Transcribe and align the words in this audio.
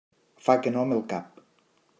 Fa 0.47 0.55
que 0.63 0.73
no 0.77 0.81
amb 0.85 0.97
el 0.97 1.05
cap. 1.13 1.47